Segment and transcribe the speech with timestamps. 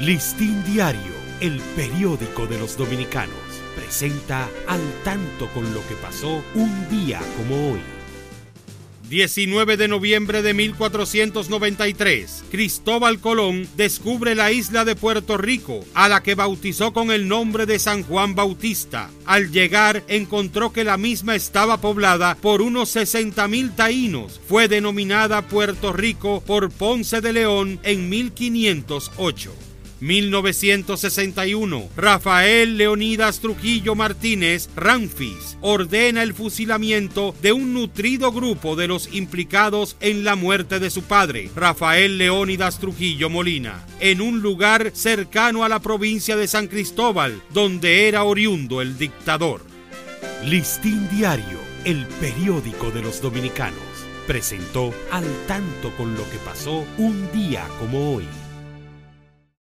[0.00, 3.36] Listín Diario, el periódico de los dominicanos,
[3.76, 7.80] presenta al tanto con lo que pasó un día como hoy.
[9.08, 16.24] 19 de noviembre de 1493, Cristóbal Colón descubre la isla de Puerto Rico, a la
[16.24, 19.10] que bautizó con el nombre de San Juan Bautista.
[19.26, 24.40] Al llegar, encontró que la misma estaba poblada por unos 60.000 taínos.
[24.48, 29.73] Fue denominada Puerto Rico por Ponce de León en 1508.
[30.04, 39.14] 1961, Rafael Leonidas Trujillo Martínez Ramfis ordena el fusilamiento de un nutrido grupo de los
[39.14, 45.64] implicados en la muerte de su padre, Rafael Leonidas Trujillo Molina, en un lugar cercano
[45.64, 49.62] a la provincia de San Cristóbal, donde era oriundo el dictador.
[50.44, 53.80] Listín Diario, el periódico de los dominicanos,
[54.26, 58.26] presentó al tanto con lo que pasó un día como hoy.